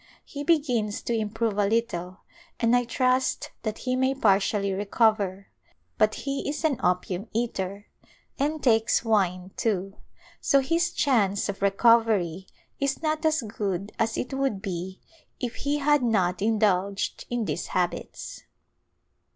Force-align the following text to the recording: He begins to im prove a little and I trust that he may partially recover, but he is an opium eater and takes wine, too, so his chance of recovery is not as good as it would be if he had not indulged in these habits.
He 0.25 0.43
begins 0.43 1.03
to 1.03 1.13
im 1.15 1.29
prove 1.29 1.59
a 1.59 1.67
little 1.67 2.21
and 2.59 2.75
I 2.75 2.85
trust 2.85 3.51
that 3.61 3.77
he 3.77 3.95
may 3.95 4.15
partially 4.15 4.73
recover, 4.73 5.49
but 5.99 6.15
he 6.25 6.49
is 6.49 6.63
an 6.63 6.79
opium 6.83 7.27
eater 7.35 7.85
and 8.39 8.63
takes 8.63 9.05
wine, 9.05 9.51
too, 9.55 9.97
so 10.39 10.59
his 10.59 10.91
chance 10.91 11.49
of 11.49 11.61
recovery 11.61 12.47
is 12.79 13.03
not 13.03 13.23
as 13.27 13.43
good 13.43 13.91
as 13.99 14.17
it 14.17 14.33
would 14.33 14.59
be 14.59 14.99
if 15.39 15.53
he 15.57 15.77
had 15.77 16.01
not 16.01 16.41
indulged 16.41 17.27
in 17.29 17.45
these 17.45 17.67
habits. 17.67 18.41